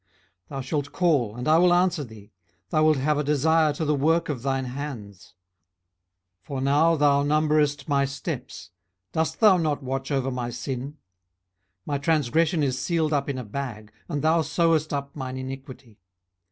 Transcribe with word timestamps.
18:014:015 0.47 0.49
Thou 0.49 0.61
shalt 0.61 0.91
call, 0.91 1.35
and 1.35 1.47
I 1.47 1.59
will 1.59 1.71
answer 1.75 2.03
thee: 2.03 2.31
thou 2.71 2.83
wilt 2.85 2.97
have 2.97 3.19
a 3.19 3.23
desire 3.23 3.71
to 3.73 3.85
the 3.85 3.93
work 3.93 4.29
of 4.29 4.41
thine 4.41 4.65
hands. 4.65 5.35
18:014:016 6.41 6.45
For 6.47 6.59
now 6.59 6.95
thou 6.95 7.21
numberest 7.21 7.87
my 7.87 8.05
steps: 8.05 8.71
dost 9.11 9.39
thou 9.39 9.57
not 9.57 9.83
watch 9.83 10.09
over 10.09 10.31
my 10.31 10.49
sin? 10.49 10.79
18:014:017 10.81 10.95
My 11.85 11.97
transgression 11.99 12.63
is 12.63 12.79
sealed 12.81 13.13
up 13.13 13.29
in 13.29 13.37
a 13.37 13.43
bag, 13.43 13.91
and 14.09 14.23
thou 14.23 14.41
sewest 14.41 14.91
up 14.91 15.15
mine 15.15 15.37
iniquity. 15.37 15.99